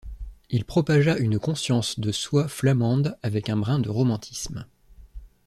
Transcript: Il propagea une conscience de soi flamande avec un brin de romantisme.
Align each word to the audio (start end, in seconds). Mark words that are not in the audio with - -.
Il 0.49 0.65
propagea 0.65 1.15
une 1.19 1.37
conscience 1.37 1.99
de 1.99 2.11
soi 2.11 2.47
flamande 2.47 3.19
avec 3.21 3.49
un 3.49 3.57
brin 3.57 3.77
de 3.77 3.91
romantisme. 3.91 4.65